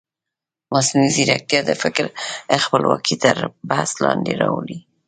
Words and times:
مصنوعي 0.73 1.09
ځیرکتیا 1.15 1.59
د 1.65 1.71
فکر 1.83 2.05
خپلواکي 2.63 3.15
تر 3.23 3.35
بحث 3.69 3.91
لاندې 4.03 4.33
راولي. 4.41 4.77